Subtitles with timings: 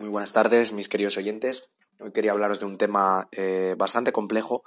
[0.00, 1.68] Muy buenas tardes, mis queridos oyentes.
[1.98, 4.64] Hoy quería hablaros de un tema eh, bastante complejo,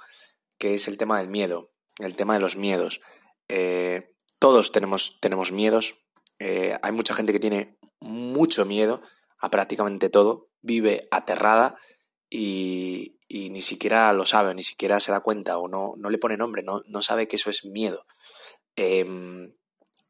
[0.58, 3.00] que es el tema del miedo, el tema de los miedos.
[3.48, 5.96] Eh, todos tenemos, tenemos miedos.
[6.38, 9.02] Eh, hay mucha gente que tiene mucho miedo
[9.40, 11.80] a prácticamente todo, vive aterrada
[12.30, 16.36] y, ni siquiera lo sabe, ni siquiera se da cuenta o no, no le pone
[16.36, 18.06] nombre, no, no sabe que eso es miedo.
[18.76, 19.52] Em,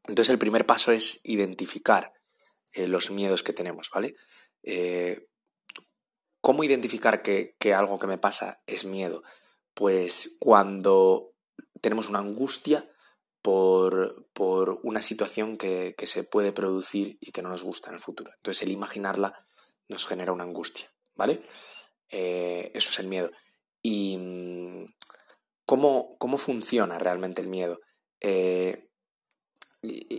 [0.06, 2.12] entonces el primer paso es identificar
[2.74, 4.16] los miedos que tenemos, ¿vale?
[4.64, 5.28] Eh,
[6.40, 9.22] ¿Cómo identificar que, algo que me pasa es miedo?
[9.72, 11.32] Pues cuando
[11.80, 12.86] tenemos una angustia
[13.40, 14.26] por,
[14.82, 18.30] una situación que, se puede producir y que no nos gusta en el futuro.
[18.36, 19.46] Entonces el imaginarla
[19.88, 21.42] nos genera una angustia, ¿vale?
[22.10, 23.30] Eh, eso es el miedo.
[23.82, 24.94] ¿Y mm,
[25.64, 27.80] cómo, funciona realmente el miedo?
[28.20, 28.90] Eh,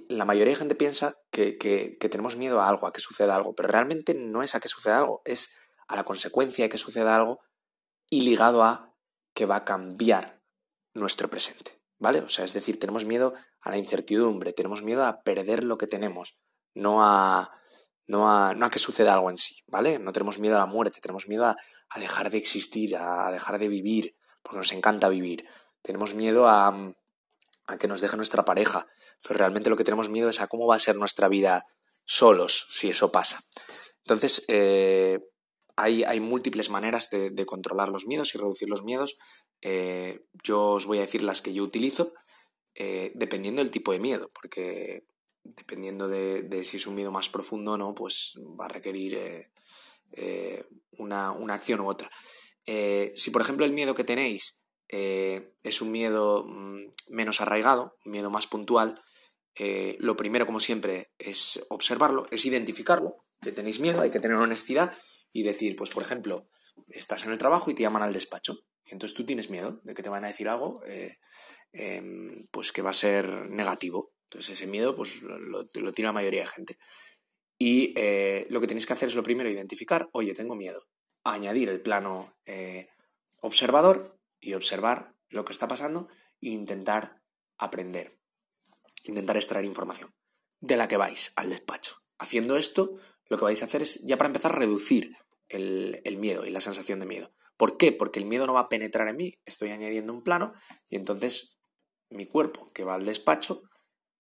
[0.10, 1.58] la mayoría de gente piensa que,
[2.00, 5.00] tenemos miedo a algo, a que suceda algo, pero realmente no es a que suceda
[5.00, 5.56] algo, es
[5.88, 7.40] a la consecuencia de que suceda algo
[8.10, 8.94] y ligado a
[9.34, 10.42] que va a cambiar
[10.94, 12.20] nuestro presente, ¿vale?
[12.20, 15.88] O sea, es decir, tenemos miedo a la incertidumbre, tenemos miedo a perder lo que
[15.88, 16.38] tenemos,
[16.74, 17.52] no a,
[18.08, 20.00] no a, no a que suceda algo en sí, ¿vale?
[20.00, 21.58] No tenemos miedo a la muerte, tenemos miedo a,
[21.90, 25.48] a dejar de existir, a, dejar de vivir, porque nos encanta vivir.
[25.82, 26.94] Tenemos miedo a,
[27.68, 28.88] a que nos deje nuestra pareja,
[29.24, 31.66] pero realmente lo que tenemos miedo es a cómo va a ser nuestra vida
[32.06, 33.44] solos si eso pasa.
[34.06, 35.20] Entonces, eh,
[35.76, 39.18] hay, hay, múltiples maneras de, controlar los miedos y reducir los miedos.
[39.62, 42.14] Eh, yo os voy a decir las que yo utilizo,
[42.76, 45.06] eh, dependiendo del tipo de miedo, porque
[45.44, 49.50] dependiendo de, si es un miedo más profundo o no, pues va a requerir
[50.92, 52.10] una, una, acción u otra.
[52.66, 58.30] si, por ejemplo, el miedo que tenéis es un miedo mm, menos arraigado, un miedo
[58.30, 59.02] más puntual,
[59.56, 64.38] eh, lo primero, como siempre, es observarlo, es identificarlo, que tenéis miedo, hay que tener
[64.38, 64.94] honestidad
[65.32, 66.50] y decir, pues por ejemplo,
[66.90, 68.60] estás en el trabajo y te llaman al despacho.
[68.86, 71.18] Y entonces tú tienes miedo de que te van a decir algo eh,
[71.72, 74.14] em, pues que va a ser negativo.
[74.30, 76.78] Entonces ese miedo pues lo, tiene la mayoría de gente.
[77.58, 80.86] Y eh, lo que tenéis que hacer es lo primero, identificar, oye, tengo miedo.
[81.24, 82.36] Añadir el plano
[83.42, 84.15] observador
[84.46, 86.08] y observar lo que está pasando
[86.42, 87.22] e intentar
[87.58, 88.18] aprender
[89.06, 90.14] intentar extraer información
[90.60, 91.98] de la que vais al despacho.
[92.18, 92.96] Haciendo esto,
[93.30, 95.16] lo que vais a hacer es, ya para empezar, reducir
[95.48, 97.32] el, miedo y la sensación de miedo.
[97.58, 97.92] ¿Por qué?
[97.92, 100.54] Porque el miedo no va a penetrar en mí, estoy añadiendo un plano
[100.90, 101.58] y entonces
[102.10, 103.64] mi cuerpo que va al despacho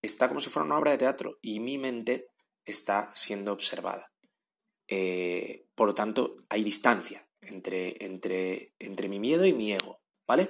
[0.01, 2.27] está como si fuera una obra de teatro y mi mente
[2.63, 4.13] está siendo observada.
[4.87, 10.49] Eh, por lo tanto, hay distancia entre, entre, entre mi miedo y mi ego, ¿vale?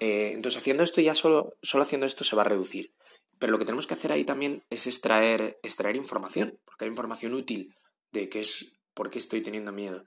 [0.00, 2.90] Eh, entonces, haciendo esto, ya solo, solo haciendo esto se va a reducir.
[3.38, 7.34] Pero lo que tenemos que hacer ahí también es extraer, extraer información, porque hay información
[7.34, 7.74] útil
[8.12, 10.04] de qué es, por qué estoy teniendo miedo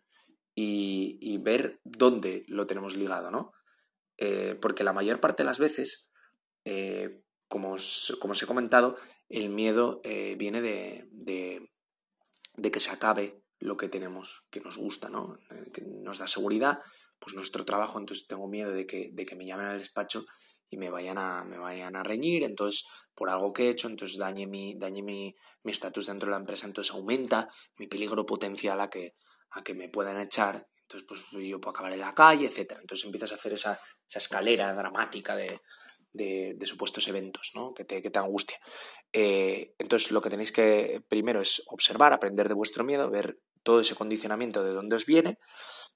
[0.53, 3.51] y, ver dónde lo tenemos ligado, ¿no?
[4.17, 6.09] Eh, porque la mayor parte de las veces,
[6.65, 8.95] eh, como, os, como, he comentado,
[9.27, 10.01] el miedo
[10.37, 15.39] viene de, de, que se acabe lo que tenemos, que nos gusta, ¿no?
[15.73, 16.79] Que nos da seguridad,
[17.21, 20.25] pues nuestro trabajo, entonces tengo miedo de que, de que me llamen al despacho
[20.69, 22.83] y me vayan a, me vayan a reñir, entonces
[23.15, 26.65] por algo que he hecho, entonces dañe mi dañe mi estatus dentro de la empresa,
[26.65, 29.15] entonces aumenta mi peligro potencial a que,
[29.51, 32.81] a que me puedan echar, entonces pues yo puedo acabar en la calle, etcétera.
[32.81, 35.61] Entonces empiezas a hacer esa, esa escalera dramática de,
[36.11, 37.73] de, de, supuestos eventos, ¿no?
[37.73, 38.57] Que te, que te angustia.
[39.13, 43.79] Eh, entonces lo que tenéis que primero es observar, aprender de vuestro miedo, ver todo
[43.79, 45.37] ese condicionamiento de dónde os viene,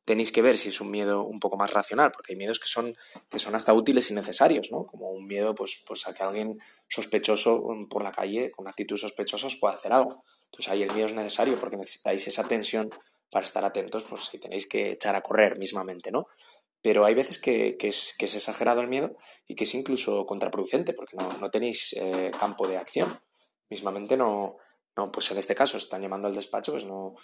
[0.05, 2.67] tenéis que ver si es un miedo un poco más racional, porque hay miedos que
[2.67, 2.95] son,
[3.29, 4.85] que son hasta útiles y necesarios, ¿no?
[4.85, 9.47] Como un miedo pues, pues a que alguien sospechoso por la calle, con actitud sospechosa,
[9.47, 10.23] os pueda hacer algo.
[10.45, 12.89] Entonces ahí el miedo es necesario porque necesitáis esa tensión
[13.31, 16.27] para estar atentos, pues si tenéis que echar a correr mismamente, ¿no?
[16.81, 19.17] Pero hay veces que, es, que es, exagerado el miedo
[19.47, 23.19] y que es incluso contraproducente porque no, no tenéis eh, campo de acción.
[23.69, 24.57] Mismamente no,
[24.97, 27.15] no, pues en este caso están llamando al despacho, pues no,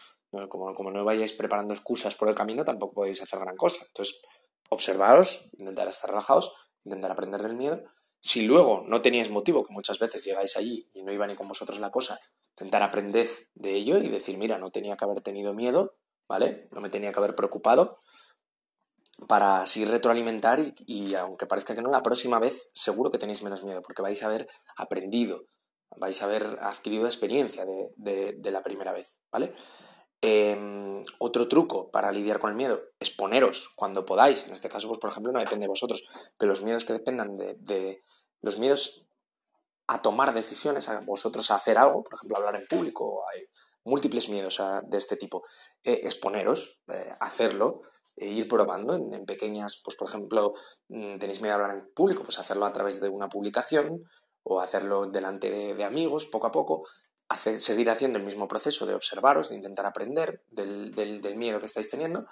[0.50, 3.86] como, como, no vayáis preparando excusas por el camino, tampoco podéis hacer gran cosa.
[3.88, 4.22] Entonces,
[4.70, 6.54] observaros, intentar estar relajados,
[6.84, 7.82] intentar aprender del miedo.
[8.20, 11.48] Si luego no teníais motivo, que muchas veces llegáis allí y no iba ni con
[11.48, 12.20] vosotros la cosa,
[12.52, 15.96] intentar aprender de ello y decir, mira, no tenía que haber tenido miedo,
[16.28, 16.68] ¿vale?
[16.72, 18.00] No me tenía que haber preocupado
[19.28, 23.44] para así retroalimentar y, y aunque parezca que no, la próxima vez seguro que tenéis
[23.44, 25.46] menos miedo porque vais a haber aprendido
[25.98, 29.54] vais a haber adquirido experiencia de, la primera vez, ¿vale?
[30.22, 34.88] Em, otro truco para lidiar con el miedo es poneros cuando podáis, en este caso,
[34.88, 36.04] pues por ejemplo, no depende de vosotros,
[36.38, 38.04] pero los miedos que dependan de,
[38.42, 39.08] los miedos
[39.88, 43.24] a tomar decisiones, a vosotros a hacer algo, por ejemplo, hablar en público,
[43.84, 45.44] múltiples miedos de este tipo.
[45.84, 46.82] exponeros,
[47.20, 47.82] hacerlo,
[48.22, 50.54] e ir probando en, pequeñas, pues por ejemplo,
[50.90, 54.04] mm, tenéis miedo a hablar en público, pues hacerlo a través de una publicación
[54.44, 56.88] o hacerlo delante de, amigos poco a poco,
[57.30, 60.94] hacer, seguir haciendo el mismo proceso de observaros, de intentar aprender del,
[61.36, 62.26] miedo que estáis teniendo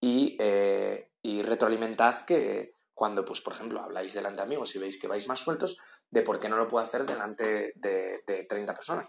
[0.00, 5.00] y, eh, y, retroalimentad que cuando, pues por ejemplo, habláis delante de amigos y veis
[5.00, 5.78] que vais más sueltos,
[6.10, 9.08] de por qué no lo puedo hacer delante de, de 30 personas.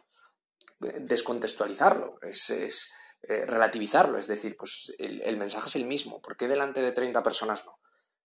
[0.79, 2.91] Descontextualizarlo, es, es
[3.23, 7.21] eh, relativizarlo, es decir, pues el, mensaje es el mismo, ¿por qué delante de 30
[7.21, 7.77] personas no?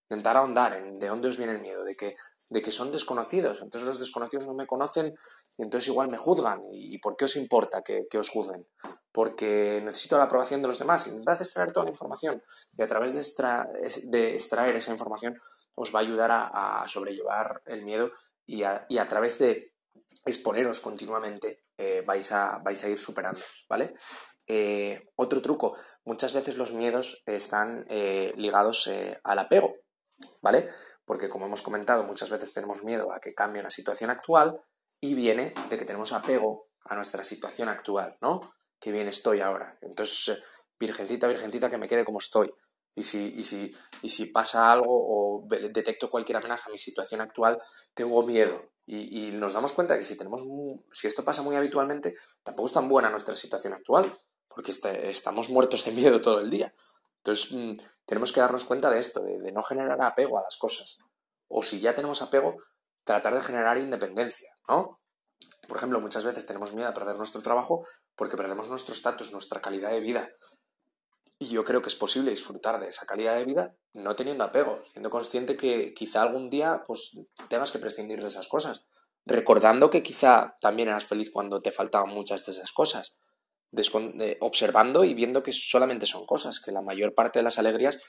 [0.08, 2.17] Intentar ahondar en de dónde os viene el miedo, de que,
[2.48, 5.14] de que son desconocidos, entonces los desconocidos no me conocen
[5.58, 6.62] y entonces igual me juzgan.
[6.72, 8.66] ¿Y por qué os importa que, os juzguen?
[9.10, 11.06] Porque necesito la aprobación de los demás.
[11.06, 12.43] Intentad extraer toda la información
[12.76, 15.40] y a través de, de extraer esa información
[15.75, 18.10] os va a ayudar a, sobrellevar el miedo
[18.46, 19.75] y a, y a, través de
[20.25, 23.94] exponeros continuamente eh, vais, a, vais a ir superándolos, ¿vale?
[24.46, 28.88] Eh, otro truco, muchas veces los miedos están eh, ligados
[29.22, 29.75] al apego,
[30.40, 30.70] ¿vale?
[31.06, 34.61] Porque como hemos comentado, muchas veces tenemos miedo a que cambie una situación actual
[35.00, 38.53] y viene de que tenemos apego a nuestra situación actual, ¿no?
[38.79, 39.79] Que bien estoy ahora.
[39.81, 40.43] Entonces,
[40.79, 42.53] virgencita, virgencita, que me quede como estoy.
[42.94, 47.20] Y si, y si, y si pasa algo o detecto cualquier amenaza a mi situación
[47.20, 47.59] actual,
[47.94, 48.70] tengo miedo.
[48.87, 50.43] Y, nos damos cuenta que si, tenemos,
[50.93, 52.14] si esto pasa muy habitualmente,
[52.44, 54.17] tampoco es tan buena nuestra situación actual
[54.56, 54.73] porque
[55.11, 56.73] estamos muertos de miedo todo el día.
[57.26, 57.73] Entonces, mm,
[58.06, 60.99] tenemos que darnos cuenta de esto, de, no generar apego a las cosas.
[61.49, 62.56] O si ya tenemos apego,
[63.02, 65.00] tratar de generar independencia, ¿no?
[65.67, 67.84] Por ejemplo, muchas veces tenemos miedo a perder nuestro trabajo
[68.14, 70.31] porque perdemos nuestro estatus, nuestra calidad de vida.
[71.40, 74.81] Y yo creo que es posible disfrutar de esa calidad de vida no teniendo apego,
[74.93, 77.19] siendo consciente que quizá algún día pues,
[77.49, 78.87] tengas que prescindir de esas cosas,
[79.25, 83.17] recordando que quizá también eras feliz cuando te faltaban muchas de esas cosas,
[84.40, 88.00] observando y viendo que solamente son cosas, que la mayor parte de las alegrías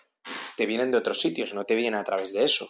[0.55, 2.69] te vienen de otros sitios, no te vienen a través de eso.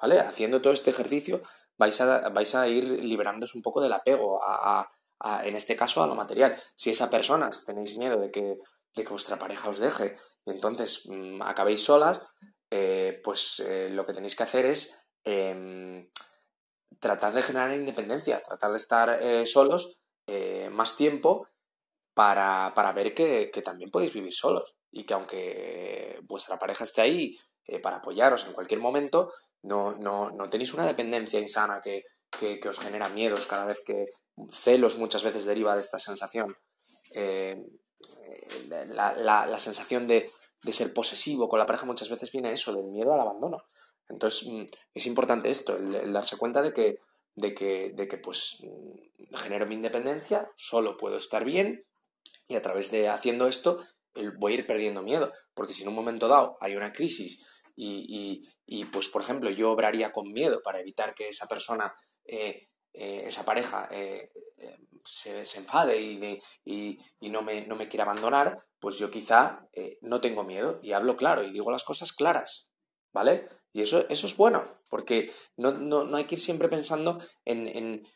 [0.00, 0.20] ¿Vale?
[0.20, 1.42] Haciendo todo este ejercicio
[1.76, 4.88] vais a, vais a ir liberándose un poco del apego, a,
[5.44, 6.56] en este caso a lo material.
[6.74, 8.58] Si esa personas tenéis miedo de que,
[8.94, 12.22] de que vuestra pareja os deje y entonces mm, acabéis solas,
[12.70, 16.08] eh, pues eh, lo que tenéis que hacer es em,
[17.00, 19.96] tratar de generar independencia, tratar de estar eh, solos
[20.70, 21.48] más tiempo
[22.18, 27.38] para, para ver que, también podéis vivir solos y que aunque vuestra pareja esté ahí
[27.64, 29.32] eh, para apoyaros en cualquier momento,
[29.62, 32.02] no, no, no tenéis una dependencia insana que,
[32.40, 34.06] que, os genera miedos cada vez que
[34.50, 36.56] celos muchas veces deriva de esta sensación.
[37.12, 37.64] Eh,
[38.88, 40.32] la, la, sensación de,
[40.64, 43.62] de, ser posesivo con la pareja muchas veces viene eso, del miedo al abandono.
[44.08, 46.98] Entonces mm, es importante esto, el, darse cuenta de que,
[47.36, 48.60] de que, de que pues
[49.36, 51.84] genero mi independencia, solo puedo estar bien
[52.48, 53.84] y a través de haciendo esto
[54.38, 57.44] voy a ir perdiendo miedo, porque si en un momento dado hay una crisis
[57.76, 62.68] y, y, pues por ejemplo yo obraría con miedo para evitar que esa persona, eh,
[62.92, 64.32] eh, esa pareja eh,
[65.04, 66.40] se, se, enfade y,
[67.20, 69.68] y, no, me, no me quiera abandonar, pues yo quizá
[70.00, 72.68] no tengo miedo y hablo claro y digo las cosas claras,
[73.12, 73.48] ¿vale?
[73.72, 77.68] Y eso, eso es bueno, porque no, no, no hay que ir siempre pensando en,
[77.68, 78.08] en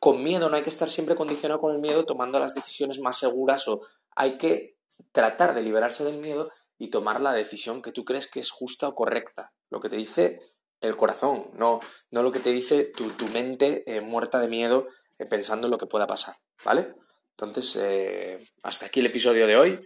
[0.00, 3.16] con miedo, no hay que estar siempre condicionado con el miedo tomando las decisiones más
[3.18, 3.80] seguras o
[4.14, 4.76] hay que
[5.12, 8.88] tratar de liberarse del miedo y tomar la decisión que tú crees que es justa
[8.88, 9.52] o correcta.
[9.70, 10.40] Lo que te dice
[10.80, 14.86] el corazón, no, no lo que te dice tu, mente eh, muerta de miedo
[15.18, 16.94] eh, pensando en lo que pueda pasar, ¿vale?
[17.30, 19.80] Entonces, eh, hasta aquí el episodio de hoy.